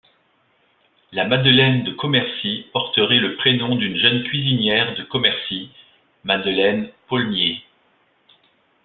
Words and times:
La 1.11 1.27
madeleine 1.27 1.83
de 1.83 1.91
Commercy 1.93 2.65
porterait 2.73 3.19
le 3.19 3.35
prénom 3.35 3.75
d'une 3.75 3.97
jeune 3.97 4.23
cuisinière 4.23 4.95
de 4.95 5.03
Commercy, 5.03 5.69
Madeleine 6.23 6.89
Paulmier. 7.07 7.61